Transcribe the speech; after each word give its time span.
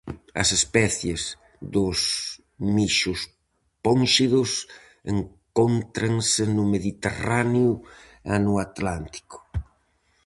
As 0.41 0.49
especies 0.59 1.21
dos 1.75 1.97
mixospónxidos 2.75 4.51
encóntranse 5.13 6.43
no 6.55 6.63
Mediterráneo 6.73 7.71
e 8.33 8.35
no 8.45 8.53
Atlántico. 8.67 9.37